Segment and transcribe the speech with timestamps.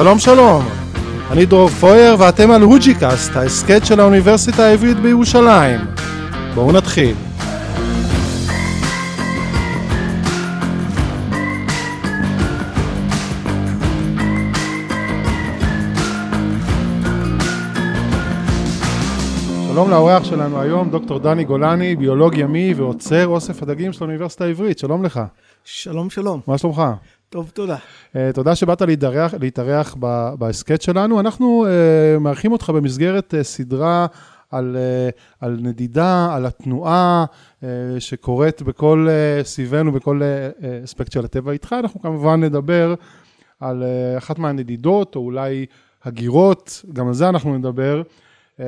[0.00, 0.64] שלום שלום,
[1.30, 5.80] אני דרור פויר ואתם על הוג'יקאסט, ההסכת של האוניברסיטה העברית בירושלים.
[6.54, 7.14] בואו נתחיל.
[19.72, 24.78] שלום לאורח שלנו היום, דוקטור דני גולני, ביולוג ימי ועוצר אוסף הדגים של האוניברסיטה העברית,
[24.78, 25.20] שלום לך.
[25.64, 26.40] שלום, שלום.
[26.46, 26.82] מה שלומך?
[27.32, 27.76] טוב, תודה.
[27.76, 29.96] Uh, תודה שבאת להתארח, להתארח
[30.38, 31.20] בהסכת שלנו.
[31.20, 34.06] אנחנו uh, מארחים אותך במסגרת uh, סדרה
[34.50, 37.24] על, uh, על נדידה, על התנועה
[37.60, 37.64] uh,
[37.98, 41.74] שקורית בכל uh, סביבנו, בכל uh, אספקט של הטבע איתך.
[41.78, 42.94] אנחנו כמובן נדבר
[43.60, 45.66] על uh, אחת מהנדידות, או אולי
[46.04, 48.02] הגירות, גם על זה אנחנו נדבר,
[48.56, 48.60] uh,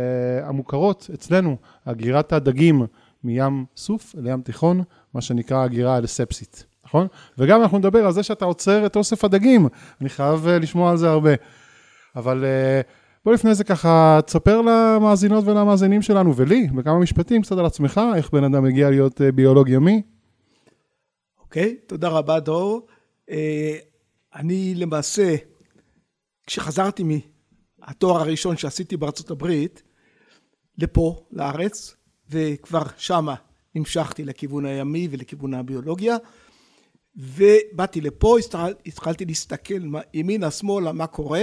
[0.43, 2.87] המוכרות אצלנו, הגירת הדגים
[3.25, 4.83] מים סוף לים תיכון,
[5.15, 6.72] מה שנקרא הגירה אלספסית.
[6.93, 7.07] נכון?
[7.39, 9.69] וגם אנחנו נדבר על זה שאתה עוצר את אוסף הדגים,
[10.01, 11.31] אני חייב uh, לשמוע על זה הרבה.
[12.17, 12.87] אבל uh,
[13.25, 18.31] בוא לפני זה ככה, תספר למאזינות ולמאזינים שלנו ולי, בכמה משפטים קצת על עצמך, איך
[18.31, 20.03] בן אדם מגיע להיות uh, ביולוג ימי.
[21.41, 22.87] אוקיי, okay, תודה רבה דור.
[23.31, 23.33] Uh,
[24.35, 25.37] אני למעשה,
[26.47, 27.03] כשחזרתי
[27.81, 29.83] מהתואר הראשון שעשיתי בארצות הברית,
[30.79, 31.97] לפה, לארץ,
[32.31, 33.35] וכבר שמה
[33.75, 36.17] המשכתי לכיוון הימי ולכיוון הביולוגיה.
[37.17, 38.37] ובאתי לפה,
[38.87, 39.75] התחלתי להסתכל
[40.15, 41.43] ימינה שמאלה מה קורה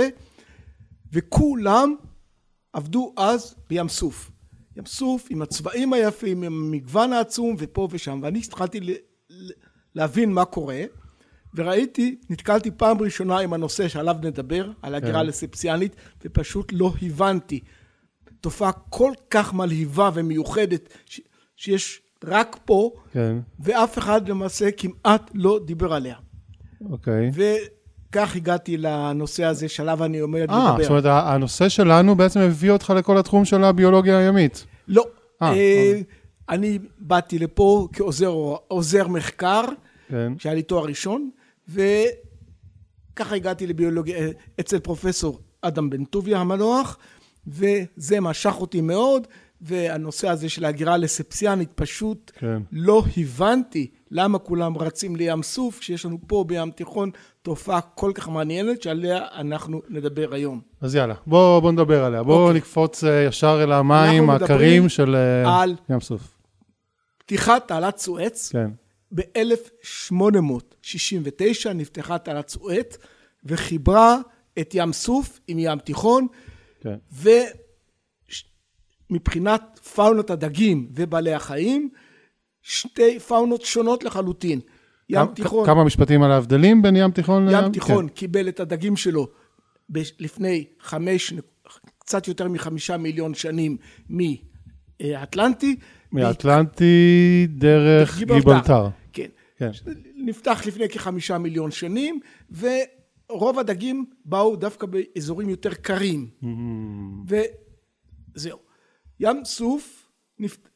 [1.12, 1.96] וכולם
[2.74, 4.32] עבדו אז בים סוף.
[4.78, 8.80] ים סוף עם הצבעים היפים, עם המגוון העצום ופה ושם ואני התחלתי
[9.96, 10.84] להבין מה קורה
[11.56, 15.26] וראיתי, נתקלתי פעם ראשונה עם הנושא שעליו נדבר, על הגירה כן.
[15.26, 15.96] לספסיאנית
[16.26, 17.60] ופשוט לא הבנתי.
[18.42, 20.94] תופעה כל כך מלהיבה ומיוחדת
[21.56, 23.38] שיש רק פה, כן.
[23.60, 26.16] ואף אחד למעשה כמעט לא דיבר עליה.
[26.90, 27.32] אוקיי.
[27.34, 30.76] וכך הגעתי לנושא הזה שעליו אני עומד 아, לדבר.
[30.78, 34.66] אה, זאת אומרת, הנושא שלנו בעצם הביא אותך לכל התחום של הביולוגיה הימית.
[34.88, 35.04] לא.
[35.42, 36.02] 아, אה, אה,
[36.50, 39.62] אני באתי לפה כעוזר מחקר,
[40.10, 40.34] כן.
[40.40, 41.30] שהיה לי תואר ראשון,
[41.70, 44.30] וככה הגעתי לביולוגיה אה,
[44.60, 46.98] אצל פרופסור אדם בן טוביה המנוח,
[47.48, 49.28] וזה משך אותי מאוד.
[49.62, 52.62] והנושא הזה של ההגירה לספסיאנית פשוט כן.
[52.72, 57.12] לא הבנתי למה כולם רצים לים סוף כשיש לנו פה בים תיכון
[57.42, 60.62] תופעה כל כך מעניינת שעליה אנחנו נדבר היום.
[60.82, 62.24] אז יאללה, בוא, בוא נדבר עליה.
[62.24, 62.58] בוא אוקיי.
[62.58, 66.38] נקפוץ אה, ישר אל המים הקרים של אה, על ים סוף.
[67.18, 68.52] פתיחת תעלת סואץ.
[68.52, 68.70] כן.
[69.12, 72.98] ב-1869 נפתחה תעלת סואץ
[73.46, 74.18] וחיברה
[74.60, 76.28] את ים סוף עם ים תיכון.
[76.82, 76.96] כן.
[77.14, 77.30] ו...
[79.10, 81.90] מבחינת פאונות הדגים ובעלי החיים,
[82.62, 84.60] שתי פאונות שונות לחלוטין.
[85.10, 85.66] ים כ- תיכון...
[85.66, 87.64] כמה משפטים על ההבדלים בין ים תיכון לים?
[87.66, 88.14] ים תיכון כן.
[88.14, 89.28] קיבל את הדגים שלו
[89.92, 91.34] ב- לפני חמש,
[91.98, 93.78] קצת יותר מחמישה מיליון שנים
[94.10, 95.76] מאטלנטי.
[96.12, 98.88] מאטלנטי דרך גיברלטר.
[99.14, 99.28] כן.
[99.58, 99.72] כן.
[100.16, 102.20] נפתח לפני כחמישה מיליון שנים,
[102.60, 106.30] ורוב הדגים באו דווקא באזורים יותר קרים.
[106.44, 107.34] Mm-hmm.
[108.36, 108.69] וזהו.
[109.20, 110.10] ים סוף,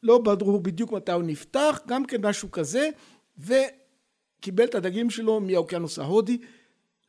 [0.04, 2.90] לא ברור בדיוק מתי הוא נפתח, גם כן משהו כזה,
[3.38, 6.38] וקיבל את הדגים שלו מהאוקיינוס ההודי,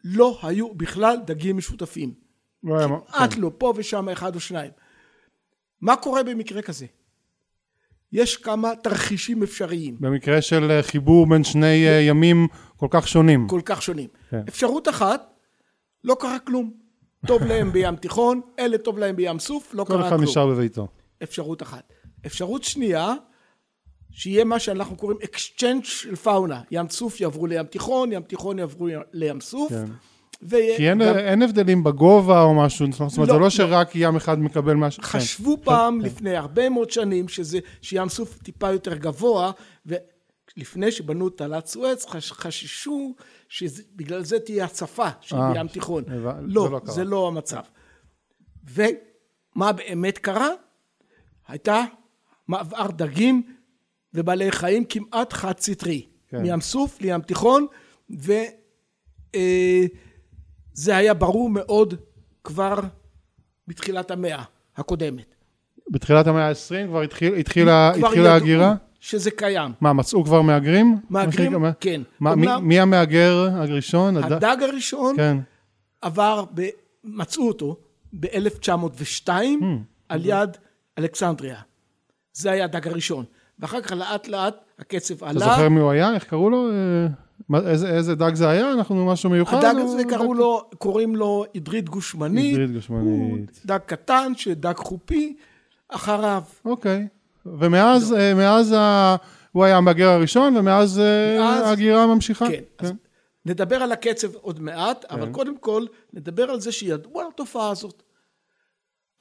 [0.05, 2.15] לא היו בכלל דגים משותפים.
[2.65, 3.41] לא כמעט כן.
[3.41, 4.71] לא, פה ושם אחד או שניים.
[5.81, 6.87] מה קורה במקרה כזה?
[8.13, 9.97] יש כמה תרחישים אפשריים.
[10.01, 12.47] במקרה של אה, חיבור בין שני אה, ימים
[12.77, 13.49] כל כך שונים.
[13.49, 14.09] כל כך שונים.
[14.31, 14.43] כן.
[14.49, 15.35] אפשרות אחת,
[16.05, 16.73] לא קרה כלום.
[17.27, 20.01] טוב להם בים תיכון, אלה טוב להם בים סוף, לא קרה כלום.
[20.01, 20.89] כל אחד נשאר בביתו.
[21.25, 21.93] אפשרות אחת.
[22.27, 23.15] אפשרות שנייה,
[24.11, 26.63] שיהיה מה שאנחנו קוראים אקסצ'נג' של פאונה.
[26.71, 29.73] ים סוף יעברו לים תיכון, ים תיכון יעברו לים סוף.
[29.73, 29.85] כן.
[30.51, 31.17] כי אין, גם...
[31.17, 34.75] אין הבדלים בגובה או משהו, זאת אומרת, לא, זה לא, לא שרק ים אחד מקבל
[34.75, 35.03] משהו.
[35.03, 35.65] חשבו כן.
[35.65, 36.07] פעם, כן.
[36.07, 39.53] לפני הרבה מאוד שנים, שזה, שים סוף טיפה יותר גבוה,
[39.87, 43.15] ולפני שבנו את תעלת סואץ, חש, חששו
[43.49, 46.05] שבגלל זה תהיה הצפה של אה, ים תיכון.
[46.43, 47.63] לא, זה לא, זה לא המצב.
[48.75, 50.49] ומה באמת קרה?
[51.49, 51.85] הייתה
[52.49, 53.43] מעבר דגים
[54.15, 56.43] ובעלי חיים כמעט חד סטרי, כן.
[56.43, 57.67] מים סוף לים תיכון,
[58.11, 58.43] וזה
[60.89, 61.95] אה, היה ברור מאוד
[62.45, 62.75] כבר
[63.69, 64.43] בתחילת המאה
[64.77, 65.35] הקודמת.
[65.91, 68.75] בתחילת המאה העשרים כבר התחיל, התחילה, כבר התחילה ההגירה?
[69.01, 69.73] שזה קיים.
[69.81, 70.97] מה, מצאו כבר מהגרים?
[71.11, 72.03] מהגרים, כן.
[72.21, 74.17] מה, אומנם, מי, מי המהגר הראשון?
[74.17, 75.37] הדג הראשון כן.
[76.03, 76.69] עבר, ב,
[77.05, 77.77] מצאו אותו
[78.13, 79.65] ב-1902 hmm.
[80.09, 80.57] על יד
[80.99, 81.57] אלכסנדריה.
[82.33, 83.25] זה היה הדג הראשון.
[83.59, 85.31] ואחר כך לאט לאט הקצב עלה.
[85.45, 86.15] אתה זוכר מי הוא היה?
[86.15, 86.69] איך קראו לו?
[87.49, 88.73] מה, איזה, איזה דג זה היה?
[88.73, 89.57] אנחנו משהו מיוחד?
[89.65, 92.55] הדג או הזה דג- קראו לו, קוראים לו עדרית גושמנית.
[92.55, 93.31] עברית גושמנית.
[93.31, 95.37] הוא דג קטן, שדג חופי,
[95.89, 96.43] אחריו.
[96.65, 97.07] אוקיי.
[97.47, 99.17] ומאז, אה, מאז ה...
[99.53, 102.47] הוא היה המהגר הראשון, ומאז אה, מאז- ההגירה ממשיכה?
[102.49, 102.63] כן.
[102.79, 102.93] אז
[103.47, 108.03] נדבר על הקצב עוד מעט, אבל קודם כל נדבר על זה שידעו על התופעה הזאת.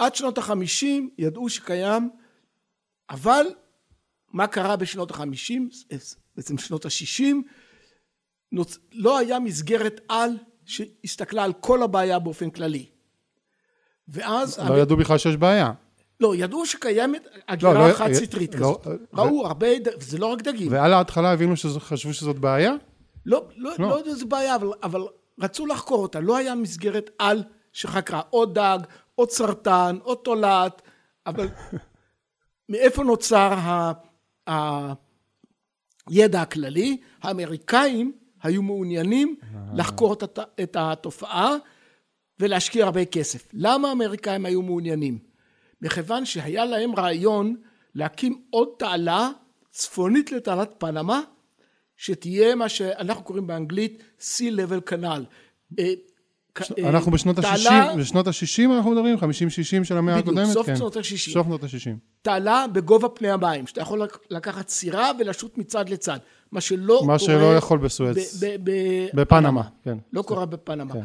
[0.06, 2.10] עד שנות החמישים ידעו שקיים,
[3.10, 3.46] אבל
[4.34, 5.70] מה קרה בשנות החמישים,
[6.36, 7.44] בעצם שנות השישים,
[8.52, 8.78] נוצ...
[8.92, 10.30] לא היה מסגרת על
[10.66, 12.86] שהסתכלה על כל הבעיה באופן כללי.
[14.08, 14.60] ואז...
[14.60, 15.72] לא ידעו בכלל שיש בעיה.
[16.20, 18.88] לא, ידעו שקיימת לא, הגירה לא, חד סטרית לא, כזאת.
[18.88, 20.72] ו- ראו הרבה, ד- וזה לא רק דגים.
[20.72, 22.74] ועל ההתחלה הבינו שחשבו שזאת בעיה?
[23.26, 23.90] לא, לא, לא.
[23.90, 25.02] לא יודע איזה בעיה, אבל, אבל
[25.40, 26.20] רצו לחקור אותה.
[26.20, 28.80] לא היה מסגרת על שחקרה עוד דג,
[29.16, 30.82] עוד סרטן, עוד תולעת,
[31.26, 31.48] אבל
[32.70, 33.54] מאיפה נוצר
[34.50, 34.94] ה,
[36.08, 36.98] הידע הכללי?
[37.22, 38.12] האמריקאים
[38.44, 39.36] היו מעוניינים
[39.74, 41.56] לחקור את, הת- את התופעה
[42.40, 43.48] ולהשקיע הרבה כסף.
[43.54, 45.20] למה האמריקאים היו מעוניינים?
[45.82, 47.56] מכיוון שהיה להם רעיון
[47.96, 49.30] להקים עוד תעלה
[49.72, 51.22] צפונית לתעלת פנמה,
[51.98, 55.22] שתהיה מה שאנחנו קוראים באנגלית Sea Level Canal.
[56.62, 59.18] אה, אה, אנחנו בשנות תעלה- ה-60, בשנות ה-60 אנחנו מדברים?
[59.18, 59.22] 50-60
[59.84, 60.54] של המאה בדיוק, הקודמת?
[60.54, 60.76] סוף כן.
[60.76, 61.34] שנות ה-60.
[61.34, 61.98] סוף שנות ה-60.
[62.22, 66.18] תעלה בגובה פני המים, שאתה יכול לק- לקחת סירה ולשוט מצד לצד,
[66.52, 67.20] מה שלא מה קורה...
[67.20, 68.44] שלא יכול בסואץ.
[69.14, 69.98] בפנמה, כן.
[70.14, 70.94] לא קורה בפנמה.
[70.94, 71.00] כן.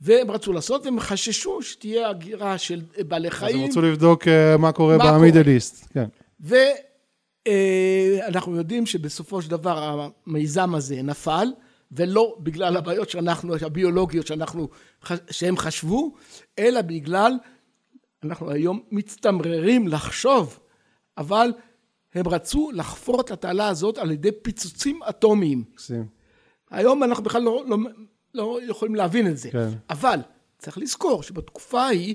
[0.00, 3.70] והם רצו לעשות, והם חששו שתהיה הגירה של בעלי אז הם חיים.
[3.70, 5.48] רצו לבדוק אה, מה קורה מה במידל?
[5.48, 5.86] איסט.
[5.92, 6.04] כן.
[7.48, 11.48] ואנחנו יודעים שבסופו של דבר המיזם הזה נפל,
[11.92, 14.68] ולא בגלל הבעיות שאנחנו, הביולוגיות שאנחנו,
[15.30, 16.14] שהם חשבו,
[16.58, 17.32] אלא בגלל,
[18.24, 20.58] אנחנו היום מצטמררים לחשוב,
[21.18, 21.52] אבל
[22.14, 25.64] הם רצו לחפור את התעלה הזאת על ידי פיצוצים אטומיים.
[25.72, 26.06] מקסים.
[26.70, 27.76] היום אנחנו בכלל לא, לא,
[28.34, 29.50] לא יכולים להבין את זה.
[29.50, 29.68] כן.
[29.90, 30.20] אבל
[30.58, 32.14] צריך לזכור שבתקופה ההיא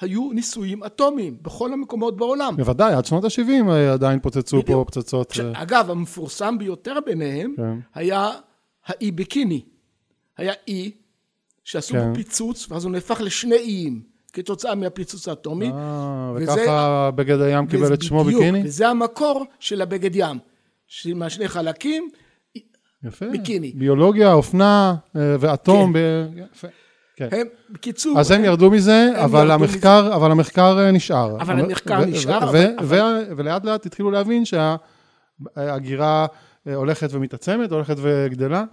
[0.00, 2.56] היו ניסויים אטומיים בכל המקומות בעולם.
[2.56, 4.90] בוודאי, עד שנות ה-70 עדיין פוצצו פה בדיוק.
[4.90, 5.30] פצצות.
[5.30, 7.78] עכשיו, אה, אגב, המפורסם ביותר ביניהם כן.
[7.94, 8.30] היה
[8.86, 9.60] האי ביקיני.
[10.38, 10.90] היה אי
[11.64, 12.14] שעשו כן.
[12.14, 14.02] פיצוץ, ואז הוא נהפך לשני איים
[14.32, 15.70] כתוצאה מהפיצוץ האטומי.
[15.70, 18.62] אה, וזה- וככה בגד הים קיבל את שמו בדיוק, ביקיני?
[18.64, 20.38] וזה המקור של הבגד ים.
[21.14, 22.08] מהשני חלקים,
[23.04, 23.26] יפה.
[23.30, 23.72] ביקיני.
[23.72, 25.92] ביולוגיה, אופנה אה, ואטום.
[25.92, 25.98] ב-
[26.52, 26.68] יפה.
[27.16, 27.28] כן.
[27.32, 31.36] הם, בקיצור, אז הם ירדו מזה, הם אבל ירדו המחקר, אבל המחקר אה, נשאר.
[31.40, 32.50] אבל המחקר נשאר,
[33.36, 34.42] ולאט לאט התחילו להבין
[35.56, 36.26] שההגירה אה,
[36.66, 38.64] הולכת ומתעצמת, הולכת וגדלה.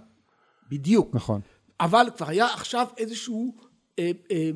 [0.68, 1.14] בדיוק.
[1.14, 1.40] נכון.
[1.80, 3.54] אבל כבר היה עכשיו איזשהו
[3.98, 4.50] אה, אה,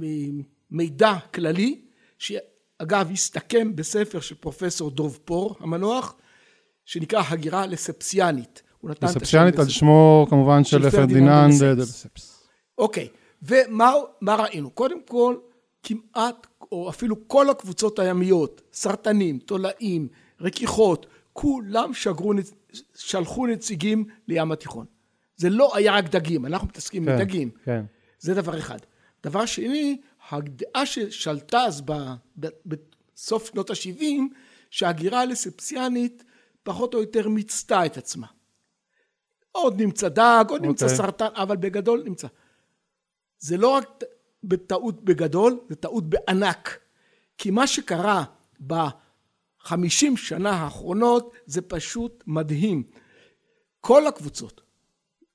[0.71, 1.81] מידע כללי,
[2.19, 6.15] שאגב הסתכם בספר של פרופסור דוב פור המנוח,
[6.85, 8.63] שנקרא הגירה לספסיאנית.
[8.81, 9.69] הוא נתן את השם ספסיאנית על.
[9.69, 11.89] שמו כמובן של של פרדיננד דלספס.
[11.89, 12.49] לספס.
[12.79, 13.09] אוקיי,
[13.43, 14.71] ומה מה ראינו?
[14.71, 15.37] קודם כל,
[15.83, 20.09] כמעט, או אפילו כל הקבוצות הימיות, סרטנים, תולעים,
[20.41, 21.07] רכיכות,
[21.37, 22.33] כולם שגרו,
[22.95, 24.87] שלחו נציגים לים התיכון.
[25.37, 27.51] זה לא היה רק דגים, אנחנו מתעסקים כן, בדגים.
[27.65, 27.85] כן.
[28.19, 28.79] זה דבר אחד.
[29.23, 30.01] דבר שני,
[30.31, 31.93] הדעה ששלטה אז ב,
[32.41, 34.05] ב, בסוף שנות ה-70,
[34.71, 36.25] שההגירה הלספסיאנית
[36.63, 38.27] פחות או יותר מיצתה את עצמה.
[39.53, 40.99] עוד נמצא דג, עוד נמצא אוקיי.
[40.99, 42.29] סרטן, אבל בגדול נמצא.
[43.39, 43.89] זה לא רק
[44.45, 46.79] בטעות בגדול, זה טעות בענק.
[47.39, 48.25] כי מה שקרה
[49.67, 52.83] בחמישים שנה האחרונות זה פשוט מדהים.
[53.81, 54.61] כל הקבוצות,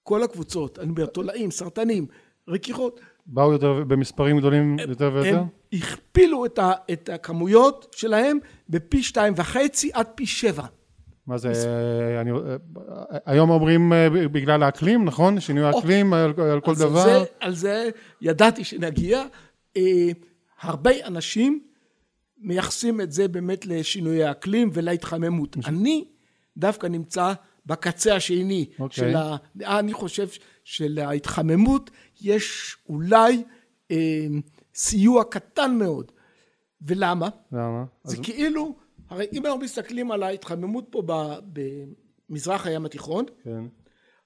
[0.03, 2.07] כל הקבוצות, אני אומר, תולעים, סרטנים,
[2.47, 5.39] רכיכות, באו יותר, במספרים גדולים יותר ויותר?
[5.39, 8.37] הם הכפילו את, ה, את הכמויות שלהם
[8.69, 10.65] בפי שתיים וחצי עד פי שבע.
[11.27, 11.51] מה זה,
[12.21, 12.31] אני,
[13.25, 15.39] היום אומרים אה, בגלל האקלים, נכון?
[15.39, 16.99] שינוי האקלים על, על כל אז דבר.
[16.99, 17.89] על זה, על זה
[18.21, 19.23] ידעתי שנגיע.
[19.77, 20.09] אה,
[20.61, 21.70] הרבה אנשים
[22.41, 25.57] מייחסים את זה באמת לשינויי האקלים ולהתחממות.
[25.65, 26.05] אני
[26.57, 27.33] דווקא נמצא
[27.65, 28.95] בקצה השני אוקיי.
[28.95, 30.27] של הדעה, אני חושב
[30.63, 33.43] שלהתחממות יש אולי
[33.91, 34.25] אה,
[34.75, 36.11] סיוע קטן מאוד.
[36.81, 37.29] ולמה?
[37.51, 37.83] למה?
[38.03, 38.75] זה אז- כאילו,
[39.09, 41.37] הרי אם אנחנו מסתכלים על ההתחממות פה ב-
[42.29, 43.63] במזרח הים התיכון, כן.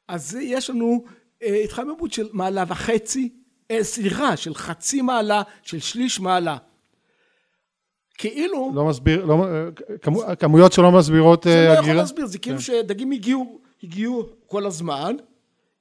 [0.07, 1.03] אז יש לנו
[1.43, 3.29] אה, התחממות של מעלה וחצי,
[3.71, 6.57] אה, סליחה, של חצי מעלה, של שליש מעלה.
[8.17, 12.01] כאילו, לא מסביר, לא, אה, כמו, כמויות שלא מסבירות זה אה, לא יכול הגירה?
[12.01, 15.15] להסביר, זה כאילו שדגים הגיעו, הגיעו כל הזמן,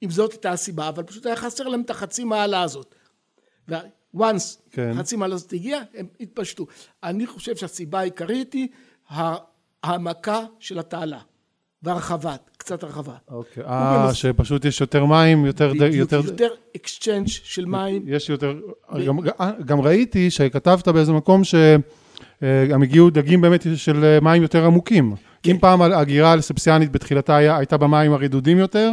[0.03, 2.95] אם זאת הייתה הסיבה, אבל פשוט היה חסר להם את החצי מעלה הזאת.
[4.15, 4.93] once, כן.
[4.99, 6.67] חצי מעלה הזאת הגיעה, הם התפשטו.
[7.03, 8.69] אני חושב שהסיבה העיקרית היא
[9.83, 11.19] העמקה של התעלה.
[11.83, 13.15] והרחבה, קצת הרחבה.
[13.29, 13.65] אוקיי.
[13.65, 15.73] אה, שפשוט יש יותר מים, יותר...
[15.73, 16.21] בדיוק, יותר...
[16.25, 18.03] יותר exchange של מים.
[18.07, 18.55] יש יותר...
[19.07, 19.19] גם,
[19.65, 21.43] גם ראיתי שכתבת באיזה מקום
[22.41, 25.15] שגם הגיעו דגים באמת של מים יותר עמוקים.
[25.43, 25.51] כן.
[25.51, 28.93] אם פעם ההגירה הלספסיאנית בתחילתה היה- הייתה במים הרדודים יותר,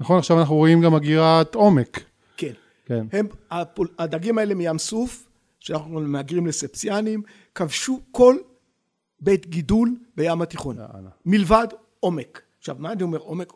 [0.00, 0.18] נכון?
[0.18, 2.00] עכשיו אנחנו רואים גם הגירת עומק.
[2.36, 2.52] כן.
[2.86, 3.06] כן.
[3.12, 3.26] הם,
[3.98, 5.26] הדגים האלה מים סוף,
[5.60, 7.22] שאנחנו מהגרים לספסיאנים,
[7.54, 8.36] כבשו כל
[9.20, 11.10] בית גידול בים התיכון, יאללה.
[11.26, 11.66] מלבד
[12.00, 12.42] עומק.
[12.58, 13.52] עכשיו, מה אני אומר עומק?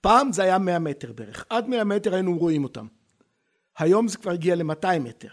[0.00, 2.86] פעם זה היה 100 מטר בערך, עד 100 מטר היינו רואים אותם.
[3.78, 5.28] היום זה כבר הגיע ל-200 מטר.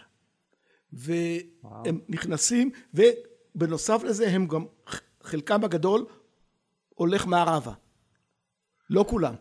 [0.92, 2.70] והם נכנסים,
[3.56, 4.64] ובנוסף לזה הם גם,
[5.22, 6.04] חלקם הגדול
[6.94, 7.72] הולך מערבה.
[8.90, 9.34] לא כולם.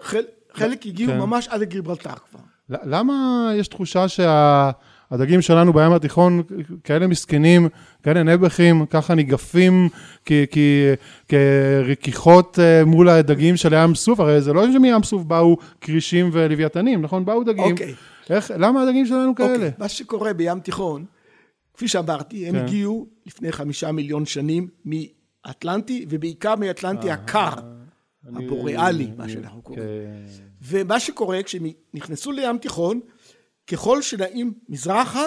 [0.00, 1.18] חל, חלק הגיעו כן.
[1.18, 2.40] ממש עד לגיברלטר כבר.
[2.68, 6.42] למה יש תחושה שהדגים שלנו בים התיכון
[6.84, 7.68] כאלה מסכנים,
[8.02, 9.88] כאלה נעבכים, ככה ניגפים
[10.24, 14.20] כ- כ- כרכיכות אה, מול הדגים של ים סוף?
[14.20, 17.24] הרי זה לא שמים סוף באו כרישים ולוויתנים, נכון?
[17.24, 17.72] באו דגים.
[17.72, 17.94] אוקיי.
[18.30, 19.54] איך, למה הדגים שלנו כאלה?
[19.54, 21.04] אוקיי, מה שקורה בים תיכון,
[21.76, 22.64] כפי שאמרתי, הם כן.
[22.64, 27.58] הגיעו לפני חמישה מיליון שנים מאטלנטי, ובעיקר מאטלנטי הקר, אה,
[28.28, 29.82] אני- הבוריאלי, מה שאנחנו קוראים.
[29.84, 30.26] כן.
[30.62, 31.62] ומה שקורה, כשהם
[31.94, 33.00] נכנסו לים תיכון,
[33.66, 35.24] ככל שנעים מזרחה,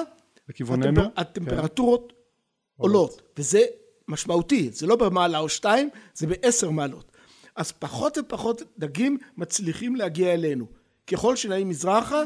[0.49, 1.01] לכיווננו?
[1.01, 2.13] הטמפר- הטמפרטורות
[2.77, 3.61] עולות, וזה
[4.07, 7.11] משמעותי, זה לא במעלה או שתיים, זה בעשר מעלות.
[7.55, 10.65] אז פחות ופחות דגים מצליחים להגיע אלינו.
[11.07, 12.23] ככל שנעים מזרחה,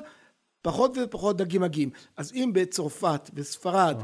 [0.64, 1.90] פחות ופחות דגים מגיעים.
[2.18, 4.02] אז אם בצרפת וספרד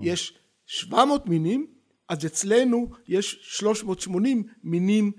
[0.00, 1.66] יש 700 מינים,
[2.08, 5.12] אז אצלנו יש 380 מינים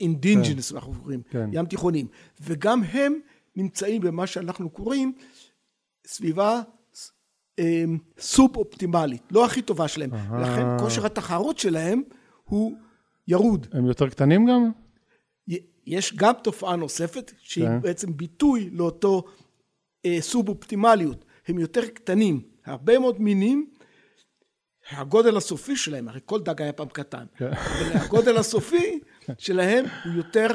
[0.00, 1.50] אינדיג'נס, אנחנו קוראים, כן.
[1.52, 2.06] ים תיכונים.
[2.40, 3.14] וגם הם
[3.56, 5.12] נמצאים במה שאנחנו קוראים
[6.06, 6.60] סביבה
[7.58, 7.84] אה,
[8.18, 10.10] סופ אופטימלית, לא הכי טובה שלהם.
[10.40, 12.02] לכן כושר התחרות שלהם
[12.44, 12.76] הוא
[13.28, 13.66] ירוד.
[13.72, 14.70] הם יותר קטנים גם?
[15.88, 17.80] יש גם תופעה נוספת, שהיא כן.
[17.80, 19.24] בעצם ביטוי לאותו
[20.06, 21.24] אה, סוב אופטימליות.
[21.48, 23.66] הם יותר קטנים, הרבה מאוד מינים,
[24.90, 27.46] הגודל הסופי שלהם, הרי כל דג היה פעם קטן, כן.
[27.46, 28.98] אבל הגודל הסופי
[29.38, 30.46] שלהם הוא יותר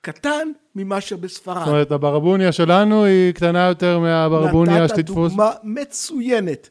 [0.00, 1.58] קטן מאשר בספרד.
[1.58, 5.32] זאת אומרת, הברבוניה שלנו היא קטנה יותר מהברבוניה נתת שתתפוס.
[5.32, 6.70] דוגמה מצוינת.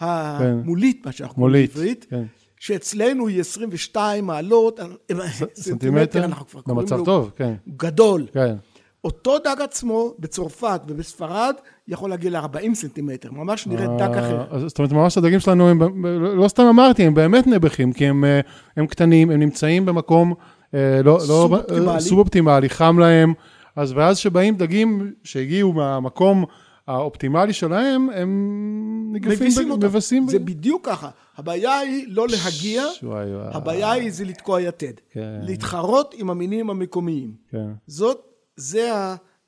[0.00, 2.24] המולית, מה שאנחנו קוראים מולית, בעברית, כן.
[2.62, 4.86] שאצלנו היא 22 מעלות, אה,
[5.54, 7.54] סנטימטר, אנחנו כבר קוראים במצב לו, טוב, כן.
[7.76, 8.26] גדול.
[8.32, 8.54] כן.
[9.04, 11.54] אותו דג עצמו בצרפת ובספרד
[11.88, 14.44] יכול להגיע ל-40 סנטימטר, ממש נראה דג אחר.
[14.52, 18.06] אה, זאת אומרת, ממש הדגים שלנו, הם, ב- לא סתם אמרתי, הם באמת נעבכים, כי
[18.06, 18.40] הם, אה,
[18.76, 20.34] הם קטנים, הם נמצאים במקום
[20.74, 21.88] אה, לא, לא, סוב-אופטימלי.
[21.88, 23.34] אה, סוב-אופטימלי, חם להם,
[23.76, 26.44] אז ואז שבאים דגים שהגיעו מהמקום
[26.86, 29.12] האופטימלי שלהם, הם
[29.68, 29.86] ב- אותם.
[29.86, 30.26] מבסים.
[30.26, 31.10] ב- זה בדיוק ככה.
[31.36, 33.26] הבעיה היא לא להגיע, וואי.
[33.32, 34.92] הבעיה היא זה לתקוע יתד.
[35.10, 35.40] כן.
[35.42, 37.34] להתחרות עם המינים המקומיים.
[37.50, 38.20] כן, זאת,
[38.56, 38.90] זה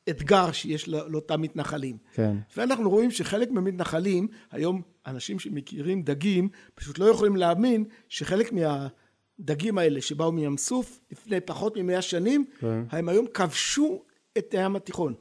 [0.08, 1.96] האתגר שיש לא- לאותם מתנחלים.
[2.14, 2.36] כן.
[2.56, 10.00] ואנחנו רואים שחלק מהמתנחלים, היום אנשים שמכירים דגים, פשוט לא יכולים להאמין שחלק מהדגים האלה
[10.00, 12.82] שבאו מים סוף לפני פחות ממאה שנים, כן.
[12.90, 14.02] הם היום כבשו
[14.38, 15.14] את הים התיכון.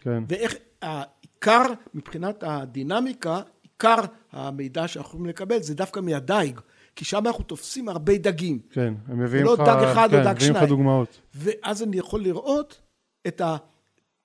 [0.00, 0.22] כן.
[0.28, 1.62] ואיך העיקר
[1.94, 3.96] מבחינת הדינמיקה, עיקר
[4.32, 6.60] המידע שאנחנו יכולים לקבל זה דווקא מהדייג,
[6.96, 8.58] כי שם אנחנו תופסים הרבה דגים.
[8.70, 10.68] כן, הם מביאים לך, דג אחד או כן, דג מביאים לך שניים.
[10.68, 11.20] דוגמאות.
[11.34, 12.80] ואז אני יכול לראות
[13.26, 13.42] את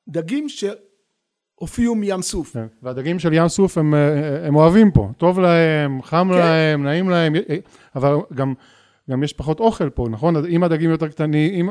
[0.08, 2.54] הדגים שהופיעו מים סוף.
[2.54, 2.66] כן.
[2.84, 6.38] והדגים של ים סוף הם, אה, הם אוהבים פה, טוב להם, חם כן.
[6.38, 7.58] להם, נעים להם, אה,
[7.96, 8.54] אבל גם,
[9.10, 10.46] גם יש פחות אוכל פה, נכון?
[10.46, 11.70] אם הדגים יותר קטנים, אם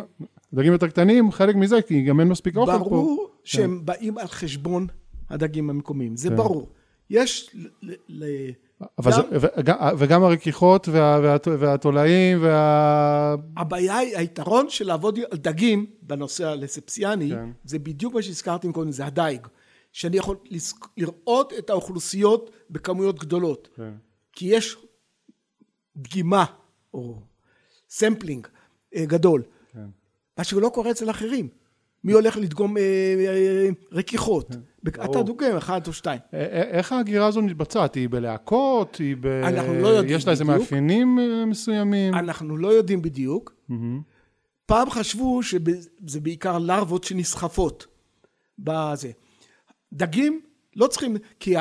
[0.53, 2.79] הדגים יותר קטנים, חלק מזה, כי גם אין מספיק אוכל פה.
[2.79, 4.87] ברור שהם באים על חשבון
[5.31, 6.37] הדגים המקומיים, זה כן.
[6.37, 6.69] ברור.
[7.11, 7.51] יש
[7.83, 8.51] ל- ל-
[8.99, 13.35] אבל זה, גם- וגם, וגם הרכיכות וה, וה, והתולעים וה...
[13.57, 17.51] הבעיה היא, היתרון של לעבוד על דגים בנושא הלספסיאני, כן.
[17.65, 19.47] זה בדיוק מה שהזכרתי קודם, זה הדייג.
[19.93, 20.37] שאני יכול
[20.97, 23.69] לראות את האוכלוסיות בכמויות גדולות.
[23.77, 23.93] כן.
[24.33, 24.77] כי יש
[25.97, 26.45] דגימה,
[26.95, 27.23] או
[27.89, 28.47] sampling
[28.97, 29.43] אה, גדול.
[29.73, 29.87] כן.
[30.39, 31.49] מה שלא קורה אצל אחרים.
[32.05, 34.51] מי הולך לדגום אה, אה, רכיכות?
[34.89, 35.23] אתה ברור.
[35.23, 36.21] דוגם אחד או שתיים.
[36.73, 37.95] איך ההגירה הזו מתבצעת?
[37.95, 38.97] היא בלהקות?
[38.97, 39.27] היא ב...
[39.27, 40.61] אנחנו לא יודעים יש לה איזה בדיוק.
[40.61, 42.15] מאפיינים מסוימים?
[42.15, 43.55] אנחנו לא יודעים בדיוק.
[44.67, 47.87] פעם חשבו שזה בעיקר לארוות שנסחפות
[48.59, 49.11] בזה.
[49.93, 50.41] דגים
[50.77, 51.55] לא צריכים, כי.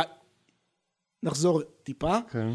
[1.23, 2.17] נחזור טיפה.
[2.31, 2.53] כן.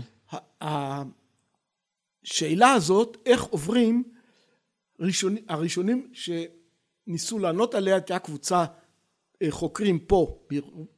[2.25, 4.03] השאלה הזאת, איך עוברים,
[5.01, 8.65] ראשון, הראשונים שניסו לענות עליה הייתה קבוצה
[9.43, 10.39] אה, חוקרים פה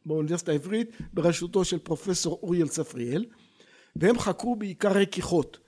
[0.06, 3.26] באוניברסיטה העברית בראשותו של פרופסור אוריאל צפריאל
[3.96, 5.58] והם חקרו בעיקר רכיכות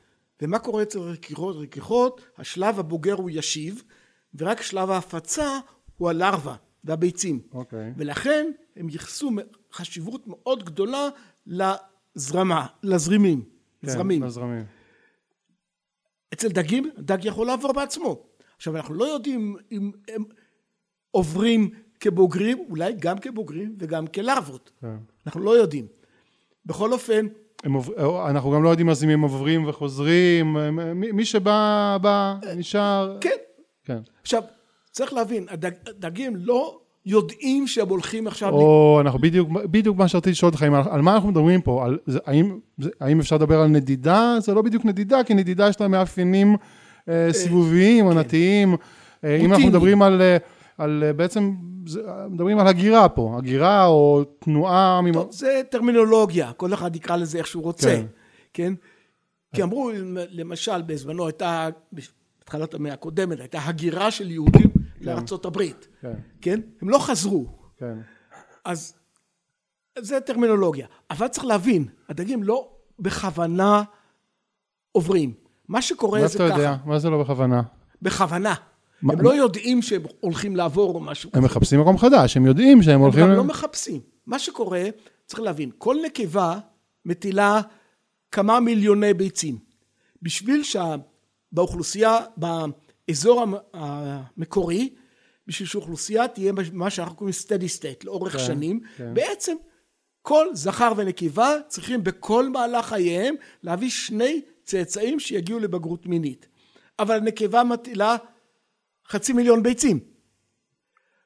[0.43, 1.57] ומה קורה אצל רכיכות?
[1.57, 3.83] רכיכות, השלב הבוגר הוא ישיב,
[4.35, 5.59] ורק שלב ההפצה
[5.97, 7.41] הוא הלרווה והביצים.
[7.53, 7.93] אוקיי.
[7.97, 9.31] ולכן הם ייחסו
[9.73, 11.09] חשיבות מאוד גדולה
[11.47, 14.23] לזרמה, לזרימים, כן, לזרמים.
[14.23, 14.65] לזרמים.
[16.37, 18.23] אצל דגים, דג יכול לעבור בעצמו.
[18.57, 20.25] עכשיו, אנחנו לא יודעים אם הם
[21.11, 24.71] עוברים כבוגרים, אולי גם כבוגרים וגם כלרוות.
[24.81, 24.97] כן.
[25.27, 25.87] אנחנו לא יודעים.
[26.67, 27.27] בכל אופן,
[27.65, 30.57] הם עובר, אנחנו גם לא יודעים אז אם הם עוברים וחוזרים,
[30.95, 33.19] מי, מי שבא, בא, נשאר.
[33.21, 33.37] כן.
[33.85, 33.99] כן.
[34.23, 34.43] עכשיו,
[34.91, 38.53] צריך להבין, הדג, הדגים לא יודעים שהם הולכים עכשיו...
[38.53, 41.85] או אנחנו בדיוק, בדיוק מה שרציתי לשאול אותך, אם- על מה אנחנו מדברים פה?
[41.85, 44.37] על, זה, האם, זה, האם אפשר לדבר על נדידה?
[44.41, 46.57] זה לא בדיוק נדידה, כי נדידה יש לה מאפיינים
[47.09, 48.77] אה, סיבוביים, עונתיים.
[49.25, 49.67] אה, אם אנחנו.
[49.67, 50.37] מדברים על, אה,
[50.79, 51.55] על אה, בעצם,
[51.87, 55.13] זה, מדברים על הגירה פה, הגירה או תנועה, ממ...
[55.13, 58.07] טוב, זה טרמינולוגיה, כל אחד יקרא לזה איך שהוא רוצה, כן.
[58.53, 58.73] כן?
[59.55, 59.91] כי אמרו,
[60.31, 64.66] למשל, בזמנו הייתה, בתחילת המאה הקודמת, הייתה הגירה של יהודים
[65.01, 66.61] לארצות הברית, כן, כן?
[66.83, 67.99] הם לא חזרו, כן,
[68.65, 68.95] אז
[69.99, 70.87] זה טרמינולוגיה.
[71.11, 73.83] אבל צריך להבין, הדגים לא בכוונה
[74.93, 75.35] עוברים.
[75.69, 76.77] מה שקורה מה זה אתה ככה, יודע?
[76.85, 77.63] מה זה לא בכוונה?
[78.03, 78.55] בכוונה.
[79.03, 82.83] מה- הם לא יודעים שהם הולכים לעבור או משהו הם מחפשים מקום חדש, הם יודעים
[82.83, 83.23] שהם הם הולכים...
[83.23, 84.01] גם לא מחפשים.
[84.27, 84.85] מה שקורה,
[85.27, 86.59] צריך להבין, כל נקבה
[87.05, 87.61] מטילה
[88.31, 89.59] כמה מיליוני ביצים.
[90.23, 92.67] בשביל שבאוכלוסייה, באזור
[93.43, 94.95] המ- המקורי,
[95.47, 99.15] בשביל שאוכלוסייה תהיה מה שאנחנו קוראים steady state לאורך כן, שנים, כן.
[99.15, 99.57] בעצם
[100.23, 106.49] כל זכר ונקבה צריכים בכל מהלך חייהם להביא שני צאצאים שיגיעו לבגרות מינית.
[106.99, 108.17] אבל הנקבה מטילה
[109.09, 110.01] חצי מיליון ביצים.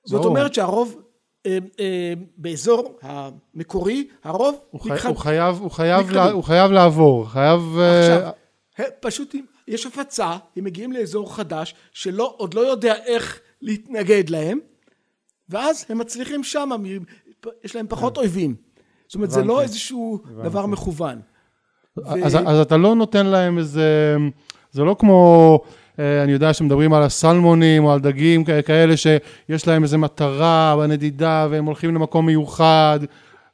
[0.05, 0.25] זאת.
[0.25, 1.03] אומרת שהרוב
[1.47, 5.09] אה, אה, באזור המקורי, הרוב הוא, חי...
[5.09, 6.11] הוא, חייב, הוא, חייב.
[6.11, 6.31] לה...
[6.31, 7.61] הוא חייב לעבור, חייב...
[7.79, 8.31] אה, עכשיו,
[9.01, 9.35] פשוט
[9.71, 14.59] יש הפצה, הם מגיעים לאזור חדש שלא, עוד לא יודע איך להתנגד להם,
[15.49, 16.71] ואז הם מצליחים שם,
[17.65, 18.55] יש להם פחות אויבים.
[19.07, 19.63] זאת אומרת, זה לא.
[19.63, 21.21] איזשהו דבר מכוון.
[22.07, 24.17] אז, אז אתה לא נותן להם איזה...
[24.73, 25.61] זה לא כמו,
[25.99, 31.47] אה, אני יודע שמדברים על הסלמונים או על דגים כאלה שיש להם איזה מטרה בנדידה
[31.51, 33.01] והם הולכים למקום מיוחד.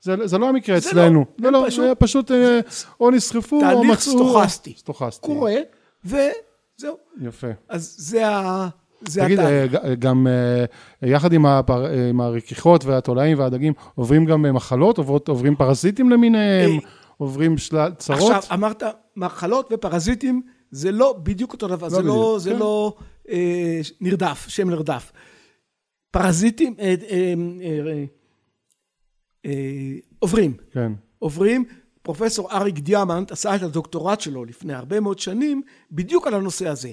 [0.00, 1.24] זה, זה לא המקרה זה אצלנו.
[1.38, 2.60] לא, זה הם לא, פשוט- זה פשוט אה,
[3.00, 4.12] או נסחפו או תהליך מצאו...
[4.12, 4.74] סטוכסטי.
[4.78, 5.26] סטוכסטי.
[5.26, 5.52] קורה,
[6.04, 6.96] וזהו.
[7.20, 7.46] יפה.
[7.68, 8.68] אז זה ה...
[9.00, 9.74] זה תגיד, התהליך.
[9.74, 14.98] אה, גם אה, יחד עם, הפר, אה, עם הרכיכות והתולעים והדגים, עוברים גם אה, מחלות,
[14.98, 16.76] עוברות, עוברים פרזיטים למיניהם, אה,
[17.16, 18.32] עוברים שלל צרות?
[18.32, 18.82] עכשיו, אמרת
[19.16, 22.58] מחלות ופרזיטים, זה לא בדיוק אותו דבר, זה בדיוק, לא, זה כן.
[22.58, 22.96] לא
[23.28, 25.12] אה, נרדף, שם נרדף.
[26.10, 28.04] פרזיטים אה, אה, אה,
[29.46, 29.52] אה,
[30.18, 30.92] עוברים, כן.
[31.18, 31.64] עוברים.
[32.06, 36.92] פרופסור אריק דיאמנט עשה את הדוקטורט שלו לפני הרבה מאוד שנים בדיוק על הנושא הזה.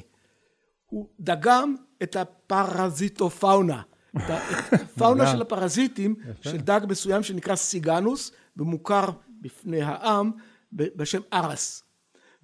[0.85, 3.81] הוא דגם את הפרזיטופאונה,
[4.17, 4.21] את
[4.73, 9.09] הפאונה של הפרזיטים של דג מסוים שנקרא סיגנוס ומוכר
[9.41, 10.31] בפני העם
[10.71, 11.83] בשם ארס.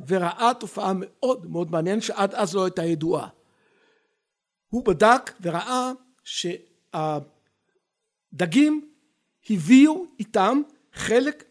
[0.07, 3.27] וראה תופעה מאוד מאוד מעניינת שעד אז לא הייתה ידועה.
[4.69, 5.91] הוא בדק וראה
[8.33, 8.89] שהדגים
[9.49, 10.61] הביאו איתם
[10.93, 11.43] חלק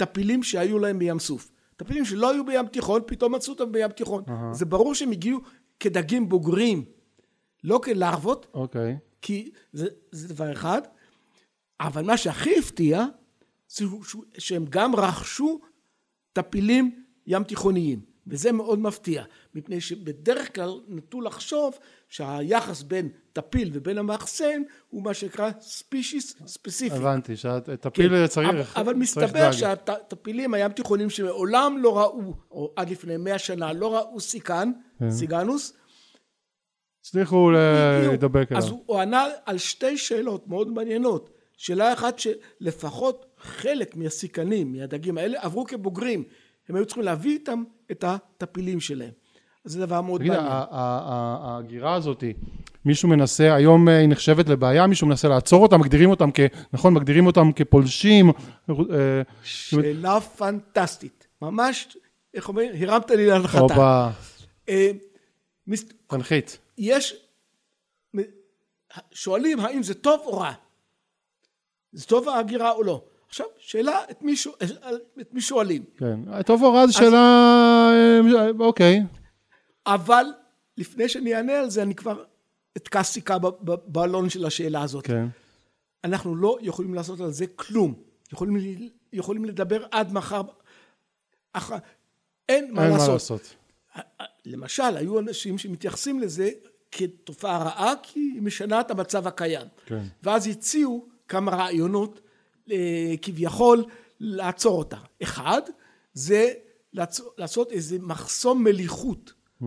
[0.00, 1.50] מהטפילים שהיו להם בים סוף.
[1.76, 4.24] טפילים שלא היו בים תיכון, פתאום מצאו אותם בים תיכון.
[4.52, 5.40] זה ברור שהם הגיעו
[5.80, 6.84] כדגים בוגרים,
[7.64, 8.98] לא כלרוות, אוקיי.
[9.22, 10.82] כי זה, זה דבר אחד,
[11.80, 13.04] אבל מה שהכי הפתיע,
[13.68, 13.84] זה
[14.38, 15.60] שהם גם רכשו
[16.32, 21.78] טפילים ים תיכוניים, וזה מאוד מפתיע, מפני שבדרך כלל נטו לחשוב
[22.08, 26.96] שהיחס בין טפיל ובין המאחסן הוא מה שנקרא ספישיס ספציפי.
[26.96, 28.76] הבנתי, שהטפיל צריך...
[28.76, 29.52] אבל, מסתבר.
[29.52, 35.10] שהטפילים הים תיכוניים שמעולם לא ראו, או עד לפני מאה שנה לא ראו סיקן, כן.
[35.10, 35.72] סיגנוס,
[37.00, 37.50] הצליחו.
[37.50, 38.76] להידבק אז אליו.
[38.76, 41.30] הוא, הוא ענה על שתי שאלות מאוד מעניינות.
[41.56, 46.24] שאלה אחת שלפחות חלק מהסיקנים, מהדגים האלה, עברו כבוגרים.
[46.70, 49.10] הם היו צריכים להביא איתם את הטפילים שלהם.
[49.64, 50.46] אז זה דבר מאוד מעניין.
[50.70, 52.24] ההגירה הזאת,
[52.84, 56.40] מישהו מנסה, היום אה, היא נחשבת לבעיה, מישהו מנסה לעצור אותה, מגדירים אותם כ...
[56.72, 58.30] נכון, מגדירים אותם כפולשים.
[58.70, 61.26] אה, שאלה פנטסטית.
[61.42, 61.96] ממש,
[62.34, 62.72] איך אומרים?
[62.80, 63.58] הרמת לי להנחתה.
[63.58, 64.08] הופה,
[64.68, 64.90] אה,
[66.06, 66.58] תנחית.
[66.78, 67.16] יש,
[69.12, 70.52] שואלים האם זה טוב או רע.
[71.92, 73.04] זה טוב ההגירה או לא.
[73.30, 75.84] עכשיו, שאלה את מי, שואל- את מי שואלים.
[75.96, 76.42] כן.
[76.42, 77.16] טוב או רע זו שאלה...
[78.36, 79.02] אה, אוקיי.
[79.86, 80.24] אבל
[80.76, 82.24] לפני שאני אענה על זה, אני כבר
[82.76, 85.06] אתקע סיכה בבלון של השאלה הזאת.
[85.06, 85.26] כן.
[86.04, 87.94] אנחנו לא יכולים לעשות על זה כלום.
[88.32, 90.42] יכולים, יכולים לדבר עד מחר.
[91.52, 91.72] אח...
[92.48, 93.12] אין מה אין מה לעשות.
[93.12, 93.54] לעשות.
[94.46, 96.50] למשל, היו אנשים שמתייחסים לזה
[96.92, 99.66] כתופעה רעה, כי היא משנה את המצב הקיים.
[99.86, 100.02] כן.
[100.22, 102.29] ואז הציעו כמה רעיונות אה,
[103.22, 103.84] כביכול
[104.20, 104.96] לעצור אותה.
[105.22, 105.62] אחד,
[106.12, 106.52] זה
[107.38, 109.32] לעשות איזה מחסום מליחות.
[109.62, 109.64] Mm.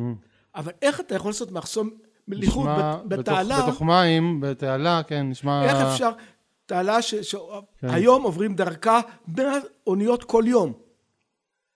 [0.55, 1.89] אבל איך אתה יכול לעשות מחסום
[2.27, 3.55] מליחות נשמע בת- בתעלה?
[3.57, 5.65] בתוך, בתוך מים, בתעלה, כן, נשמע...
[5.65, 6.11] איך אפשר,
[6.65, 7.19] תעלה כן.
[7.87, 9.53] שהיום עוברים דרכה 100
[9.87, 10.73] אוניות כל יום.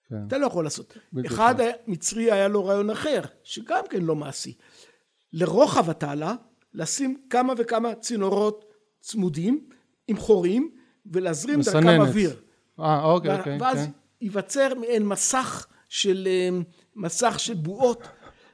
[0.10, 0.16] כן.
[0.28, 0.98] אתה לא יכול לעשות.
[1.14, 1.34] בדיוק.
[1.34, 1.56] אחד
[1.88, 4.54] מצרי היה לו רעיון אחר, שגם כן לא מעשי.
[5.34, 6.36] לרוחב התעלה,
[6.74, 8.66] לשים כמה וכמה צינורות
[9.02, 9.70] צמודים
[10.08, 10.72] עם חורים,
[11.14, 12.02] ולהזרים דרכם.
[12.02, 12.36] אוויר.
[12.80, 13.58] אה, אוקיי, אוקיי.
[13.60, 13.92] ואז כן.
[14.22, 16.50] ייווצר מעין מסך של, אה,
[16.96, 18.08] מסך של בועות.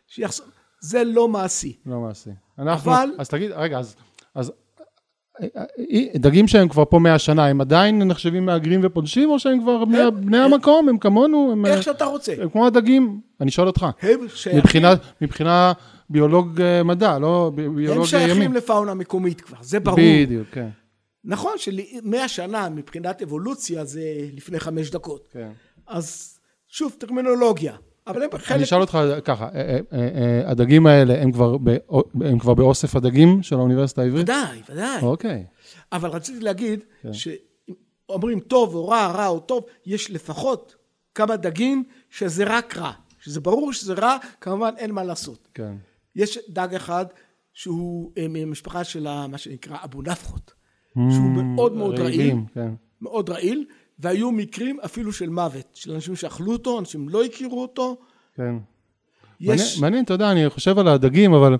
[0.07, 0.41] שיחס...
[0.81, 1.77] זה לא מעשי.
[1.85, 2.29] לא מעשי.
[2.59, 2.91] אנחנו...
[2.91, 3.95] אבל- אז תגיד, רגע, אז...
[4.35, 4.51] אז
[5.41, 5.47] אה,
[5.91, 9.85] אה, דגים שהם כבר פה 100 שנה, הם עדיין נחשבים מהגרים ופולשים, או שהם כבר
[9.85, 12.33] בני, הם- בני המקום, הם כמונו, הם, איך שאתה רוצה.
[12.41, 13.21] הם כמו הדגים?
[13.41, 13.85] אני שואל אותך.
[14.01, 15.73] הם שייכים, מבחינה, מבחינה
[16.09, 18.55] ביולוג אה, מדע, לא ב- הם ביולוג שייכים ימי.
[18.57, 19.97] לפאונה מקומית כבר, זה ברור.
[20.01, 20.69] בדיוק, כן.
[21.25, 24.01] נכון שמאה שנה מבחינת אבולוציה זה
[24.33, 25.27] לפני חמש דקות.
[25.31, 25.51] כן.
[25.87, 27.75] אז שוב, טרמינולוגיה.
[28.07, 28.61] אבל הם אני חלק...
[28.61, 31.71] אשאל אותך ככה, אה, אה, אה, הדגים האלה הם כבר, בא-
[32.21, 34.23] הם כבר באוסף הדגים של האוניברסיטה העברית?
[34.23, 35.01] ודאי, ודאי.
[35.01, 35.45] אוקיי.
[35.91, 37.09] אבל רציתי להגיד, כן.
[37.13, 40.75] שאומרים טוב או רע, רע או טוב, יש לפחות
[41.15, 42.91] כמה דגים שזה רק רע.
[43.19, 45.47] שזה ברור שזה רע, כמובן אין מה לעשות.
[45.53, 45.73] כן.
[46.15, 47.05] יש דג אחד
[47.53, 50.53] שהוא ממשפחה של מה שנקרא אבו נפחות,
[50.93, 52.69] שהוא מאוד מאוד רעיל, כן.
[53.01, 53.65] מאוד רעיל,
[53.99, 57.97] והיו מקרים אפילו של מוות, של אנשים שאכלו אותו, אנשים לא הכירו אותו.
[58.35, 58.55] כן.
[59.41, 59.79] יש...
[59.79, 61.57] מעניין, אתה יודע, אני חושב על הדגים, אבל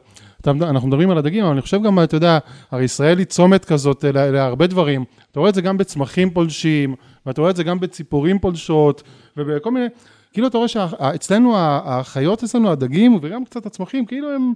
[0.48, 2.40] אנחנו מדברים על הדגים, אבל אני חושב גם, אתה יודע,
[2.72, 5.04] הרי ישראל היא צומת כזאת לה- להרבה דברים.
[5.32, 9.04] אתה רואה את זה גם בצמחים פולשים, ואתה רואה את זה גם בציפורים פולשות,
[9.38, 9.86] ובכל מיני,
[10.34, 14.54] כאילו אתה רואה שאצלנו החיות אצלנו, הדגים, וגם קצת הצמחים, כאילו הם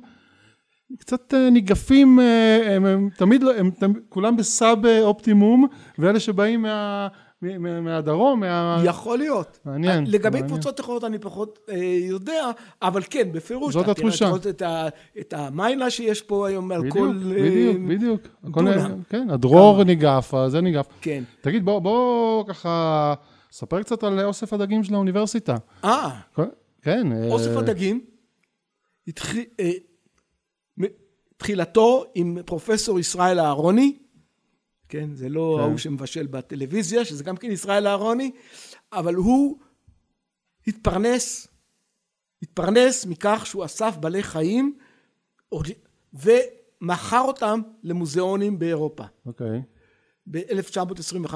[1.00, 5.68] קצת אה, ניגפים, אה, הם, הם תמיד, לא- הם תמיד, כולם בסאב אה, אופטימום,
[6.00, 7.08] ואלה שבאים מה,
[7.42, 8.82] מה, מהדרום, מה...
[8.86, 9.60] יכול להיות.
[9.66, 10.48] מעניין, לגבי מעניין.
[10.48, 13.74] קבוצות אחרות אני פחות אה, יודע, אבל כן, בפירוש.
[13.74, 14.32] זאת התחושה.
[14.50, 14.88] את, ה,
[15.20, 17.22] את המיינה שיש פה היום על בדיוק, כל...
[17.38, 18.22] אה, בדיוק, בדיוק.
[18.44, 19.02] הכל- דונם.
[19.10, 20.88] כן, הדרור ניגף, זה ניגף.
[21.02, 21.24] כן.
[21.42, 23.14] תגיד, בוא, בוא ככה,
[23.52, 25.56] ספר קצת על אוסף הדגים של האוניברסיטה.
[25.84, 26.10] אה,
[26.82, 27.12] כן.
[27.12, 28.02] אה, אוסף הדגים,
[29.08, 29.72] התחיל, אה,
[31.38, 33.98] תחילתו עם פרופסור ישראל אהרוני,
[34.90, 35.64] כן, זה לא כן.
[35.64, 38.32] ההוא שמבשל בטלוויזיה, שזה גם כן ישראל אהרוני,
[38.94, 39.60] אבל הוא
[40.68, 41.48] התפרנס,
[42.42, 44.78] התפרנס מכך שהוא אסף בעלי חיים
[46.14, 49.04] ומכר אותם למוזיאונים באירופה.
[49.26, 49.62] אוקיי.
[50.32, 51.36] ב-1925-26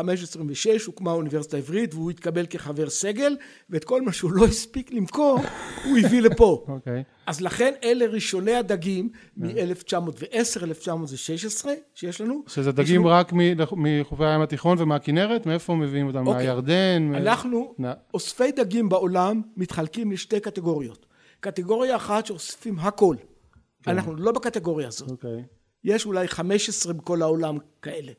[0.86, 3.36] הוקמה האוניברסיטה העברית והוא התקבל כחבר סגל
[3.70, 5.40] ואת כל מה שהוא לא הספיק למכור
[5.86, 6.66] הוא הביא לפה.
[6.68, 7.04] אוקיי.
[7.26, 12.44] אז לכן אלה ראשוני הדגים מ-1910-1916 שיש לנו.
[12.48, 13.34] שזה דגים רק
[13.78, 15.46] מחופי הים התיכון ומהכנרת?
[15.46, 16.28] מאיפה מביאים אותם?
[16.28, 16.46] אוקיי.
[16.46, 17.12] מהירדן?
[17.16, 21.06] אנחנו, נ- אוספי דגים בעולם מתחלקים לשתי קטגוריות.
[21.40, 23.16] קטגוריה אחת שאוספים הכל.
[23.88, 25.12] אנחנו לא בקטגוריה הזאת.
[25.12, 25.44] אוקיי.
[25.84, 28.12] יש אולי 15 בכל העולם כאלה.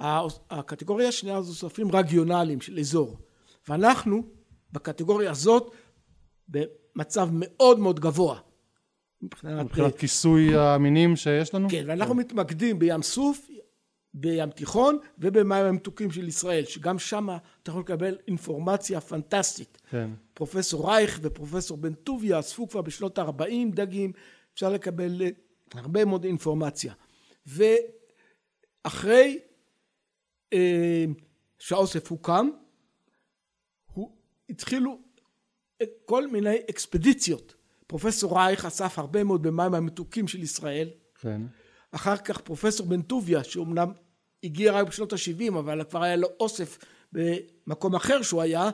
[0.00, 3.16] הקטגוריה השנייה זה אוספים רגיונליים של אזור.
[3.68, 4.22] ואנחנו
[4.72, 5.74] בקטגוריה הזאת
[6.48, 8.38] במצב מאוד מאוד גבוה.
[9.22, 9.64] מבחינת...
[9.64, 11.68] מבחינת כיסוי המינים שיש לנו?
[11.70, 13.48] כן, ואנחנו מתמקדים בים סוף,
[14.14, 17.28] בים תיכון ובמים המתוקים של ישראל, שגם שם
[17.62, 19.78] אתה יכול לקבל אינפורמציה פנטסטית.
[19.90, 20.10] כן.
[20.34, 24.12] פרופסור רייך ופרופסור בן טוביה אספו כבר בשנות ה-40 דגים,
[24.54, 25.28] אפשר לקבל אה,
[25.74, 26.92] הרבה מאוד אינפורמציה.
[27.46, 29.38] ואחרי
[30.52, 31.04] אה,
[31.58, 32.50] שהאוסף הוקם,
[33.92, 34.12] הוא,
[34.50, 34.98] התחילו
[35.80, 37.54] אה, כל מיני אקספדיציות.
[37.86, 41.42] פרופסור רייך אסף הרבה מאוד במים המתוקים של ישראל, כן.
[41.90, 43.92] אחר כך פרופסור בן טוביה, שאומנם
[44.44, 46.78] הגיע רק בשנות ה-70, אבל כבר היה לו אוסף
[47.12, 48.70] במקום אחר שהוא היה,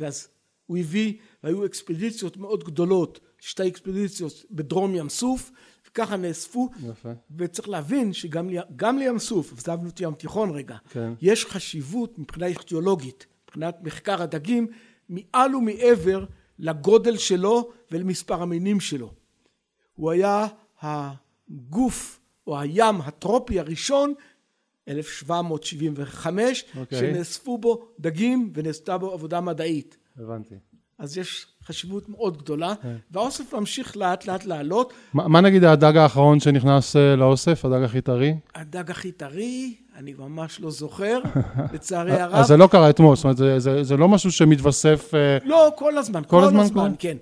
[0.00, 0.28] ואז
[0.66, 5.50] הוא הביא, והיו אקספדיציות מאוד גדולות, שתי אקספדיציות בדרום ים סוף,
[5.96, 7.12] וככה נאספו, יפה.
[7.36, 11.12] וצריך להבין שגם לים סוף, עזבנו את ים תיכון רגע, כן.
[11.20, 14.66] יש חשיבות מבחינה איכטיולוגית, מבחינת מחקר הדגים,
[15.08, 16.24] מעל ומעבר
[16.58, 19.12] לגודל שלו ולמספר המינים שלו.
[19.94, 20.46] הוא היה
[20.80, 24.14] הגוף או הים הטרופי הראשון
[24.88, 26.98] 1775 אוקיי.
[26.98, 30.54] שנאספו בו דגים ונעשתה בו עבודה מדעית הבנתי.
[30.98, 32.96] אז יש חשיבות מאוד גדולה כן.
[33.10, 38.00] והאוסף ממשיך לאט לאט לעלות מה מה נגיד הדג האחרון שנכנס אה, לאוסף, הדג הכי
[38.00, 38.34] טרי?
[38.54, 41.18] הדג הכי טרי אני ממש לא זוכר
[41.74, 45.14] לצערי הרב אז זה לא קרה אתמול, זאת אומרת, זה- זה זה לא משהו שמתווסף...
[45.14, 46.92] אה, לא כל הזמן כל כל הזמן הזמן?
[46.98, 47.16] כן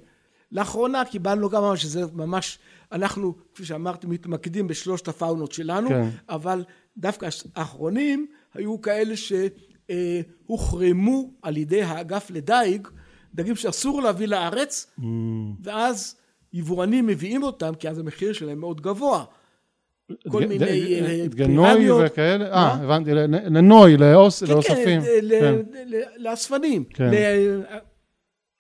[0.53, 2.59] לאחרונה קיבלנו גם שזה ממש,
[2.93, 6.09] אנחנו, כפי שאמרתי, מתמקדים בשלושת הפאונות שלנו, כן.
[6.29, 6.65] אבל
[6.97, 9.15] דווקא האחרונים היו כאלה
[10.47, 12.89] שהוחרמו על ידי האגף לדייג,
[13.35, 15.03] דגים שאסור להביא לארץ, Mm.
[15.63, 16.17] ואז
[16.53, 19.25] יבואנים מביאים אותם, כי אז המחיר שלהם מאוד גבוה.
[20.29, 20.65] כל ד- מיני
[21.01, 22.03] אה, פירמיות.
[22.07, 22.45] וכאלה?
[22.51, 22.55] מה?
[22.55, 25.01] אה, הבנתי, לנ- לנוי, לאוס- כן, לאוספים.
[25.01, 25.55] כן, כן.
[25.87, 26.85] ל- לאספנים.
[26.85, 27.11] כן.
[27.11, 27.63] ל-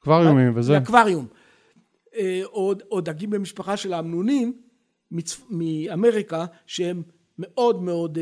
[0.03, 0.73] אקווריומים וזה.
[0.73, 1.27] לאקווריום.
[2.17, 4.53] אה, או, דגים במשפחה של האמנונים.
[5.51, 7.03] מאמריקה שהם
[7.39, 8.19] מאוד מאוד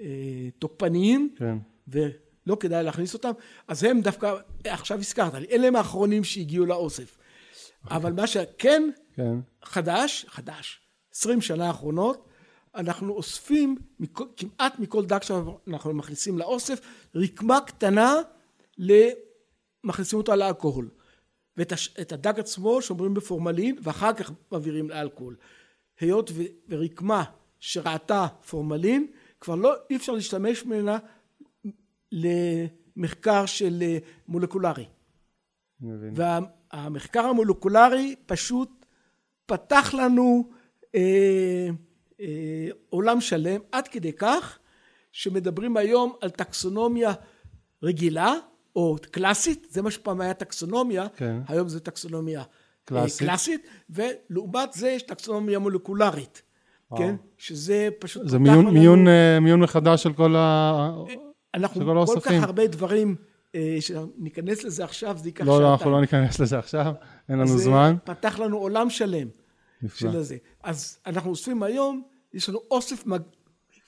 [0.00, 0.06] אה,
[0.58, 1.56] תוקפניים כן.
[2.46, 3.30] ולא כדאי להכניס אותם
[3.68, 7.18] אז הם דווקא עכשיו הזכרת לי אלה הם האחרונים שהגיעו לאוסף.
[7.90, 9.34] אבל מה שכן כן.
[9.64, 10.80] חדש חדש
[11.14, 12.28] עשרים שנה האחרונות
[12.74, 16.80] אנחנו אוספים מכל, כמעט מכל דג שאנחנו מכניסים לאוסף
[17.14, 18.14] רקמה קטנה
[18.78, 19.10] ל-
[19.84, 20.88] מכניסים אותה לאלכוהול.
[21.56, 25.36] ואת הש, הדג עצמו שומרים בפורמלין ואחר כך מעבירים לאלכוהול.
[26.00, 26.30] היות
[26.68, 27.24] ורקמה
[27.60, 29.06] שראתה פורמלין
[29.40, 30.98] כבר לא אי אפשר להשתמש ממנה
[32.12, 33.98] למחקר של אה,
[34.28, 34.84] מולקולרי
[35.80, 36.14] מבין.
[36.16, 38.86] והמחקר המולקולרי פשוט
[39.46, 40.48] פתח לנו
[40.94, 41.68] אה,
[42.20, 42.26] אה,
[42.88, 44.58] עולם שלם עד כדי כך
[45.12, 47.12] שמדברים היום על טקסונומיה
[47.82, 48.32] רגילה
[48.76, 51.40] או קלאסית זה מה שפעם היה טקסונומיה כן.
[51.48, 52.44] היום זה טקסונומיה אה,
[52.84, 53.28] קלאסית.
[53.28, 56.42] קלאסית ולעומת זה יש טקסונומיה מולקולרית
[56.98, 60.90] כן שזה פשוט זה מיון- לנו- מיון, אה, מיון מחדש של כל ה...
[61.54, 62.42] אנחנו של כל כל כך.
[62.42, 63.16] הרבה דברים
[63.54, 65.94] אה, שניכנס לזה עכשיו זה ייקח לא, לא, אנחנו שעתיים.
[65.94, 66.94] לא ניכנס לזה עכשיו,
[67.28, 67.96] אין לנו זה זמן.
[68.04, 69.28] פתח לנו עולם שלם
[69.82, 70.10] נפלא.
[70.10, 70.36] של הזה.
[70.62, 72.02] אז אנחנו אוספים היום,
[72.34, 73.20] יש לנו אוסף, מג...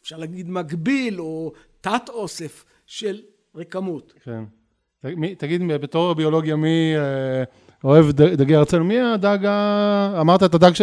[0.02, 3.20] אפשר להגיד מקביל או תת אוסף של
[3.54, 4.14] רקמות.
[4.24, 4.44] כן.
[5.38, 7.44] תגיד, בתור ביולוג ימי אה,
[7.84, 8.84] אוהב דגי ארצנו?
[8.84, 10.20] מי הדג ה...
[10.20, 10.82] אמרת את הדג ש...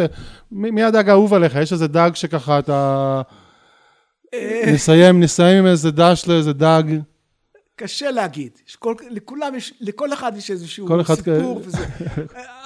[0.52, 1.56] מי הדג האהוב עליך?
[1.56, 3.22] יש איזה דג שככה אתה...
[4.34, 6.84] אה, נסיים, נסיים עם איזה דש לאיזה דג.
[7.76, 8.52] קשה להגיד.
[8.68, 11.86] יש כל, לכולם יש, לכל אחד יש איזשהו סיפור וזה.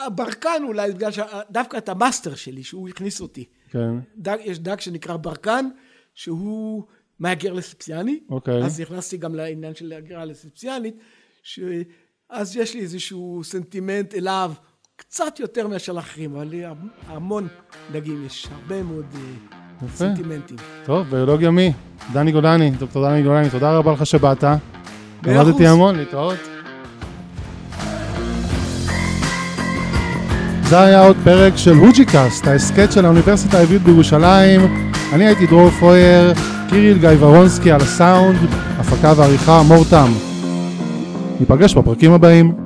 [0.05, 3.45] הברקן אולי, בגלל שדווקא את המאסטר שלי, שהוא הכניס אותי.
[3.69, 5.69] כן, דג, יש דג שנקרא ברקן,
[6.13, 6.83] שהוא
[7.19, 8.19] מהגר לספציאני.
[8.29, 8.63] אוקיי.
[8.63, 10.95] אז נכנסתי גם לעניין של הגירה לספציאנית,
[12.29, 14.51] אז יש לי איזשהו סנטימנט אליו
[14.95, 16.53] קצת יותר מאשר לאחרים, אבל
[17.05, 17.47] המון
[17.91, 19.97] דגים, יש הרבה מאוד אה, יפה.
[19.97, 20.57] סנטימנטים.
[20.85, 21.73] טוב, ביולוגיה מי?
[22.13, 24.43] דני גולני, דוקטור דני גולני, תודה רבה לך שבאת.
[25.23, 26.35] למדתי המון, להתראות.
[30.63, 34.61] זה היה עוד פרק של הוג'יקאסט, ההסכת של האוניברסיטה העברית בירושלים.
[35.13, 36.33] אני הייתי דרור פרויר,
[36.69, 38.37] קיריל גיא ורונסקי על הסאונד,
[38.79, 40.11] הפקה ועריכה מור תם.
[41.39, 42.64] ניפגש בפרקים הבאים.